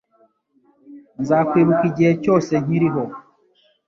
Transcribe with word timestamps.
Nzakwibuka 1.21 1.83
igihe 1.91 2.11
cyose 2.23 2.53
nkiriho. 2.63 3.03